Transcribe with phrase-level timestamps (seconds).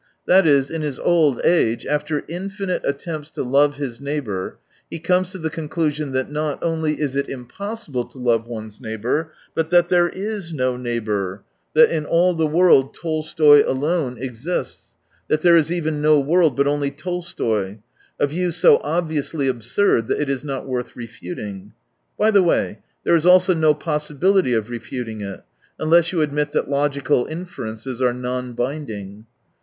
[0.25, 4.57] That is, in his old age, after infinite attempts to love his neighbour,
[4.89, 9.31] he comes to the conclusion that not only is it impossible to love one's neighbour,
[9.53, 11.43] but that there is no neighbour,
[11.75, 14.95] that in all the world Tolstoy alone exists,
[15.27, 17.77] that there is even no world, but only Tolstoy:
[18.19, 21.73] a view so obviously absurd, that it is not worth refuting.
[22.17, 25.43] By the way, there is also no possibility of refuting it,
[25.79, 29.27] unless you admit that logical inferences are non binding.